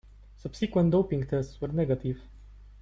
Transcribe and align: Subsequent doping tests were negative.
Subsequent 0.37 0.89
doping 0.89 1.27
tests 1.27 1.61
were 1.61 1.67
negative. 1.67 2.19